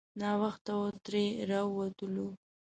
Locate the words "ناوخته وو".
0.21-0.89